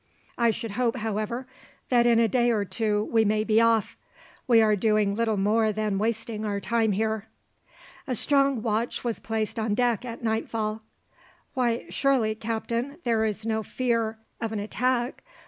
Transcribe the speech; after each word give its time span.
I 0.35 0.49
should 0.49 0.71
hope, 0.71 0.95
however, 0.95 1.45
that 1.89 2.07
in 2.07 2.17
a 2.17 2.27
day 2.27 2.49
or 2.49 2.65
two 2.65 3.03
we 3.11 3.23
may 3.23 3.43
be 3.43 3.61
off. 3.61 3.95
We 4.47 4.59
are 4.59 4.75
doing 4.75 5.13
little 5.13 5.37
more 5.37 5.71
than 5.71 5.99
wasting 5.99 6.43
our 6.43 6.59
time 6.59 6.93
here." 6.93 7.27
A 8.07 8.15
strong 8.15 8.63
watch 8.63 9.03
was 9.03 9.19
placed 9.19 9.59
on 9.59 9.75
deck 9.75 10.03
at 10.03 10.23
nightfall. 10.23 10.81
"Why, 11.53 11.85
surely, 11.89 12.33
captain, 12.33 12.97
there 13.03 13.23
is 13.25 13.45
no 13.45 13.61
fear 13.61 14.17
of 14.39 14.51
an 14.51 14.57
attack! 14.59 15.21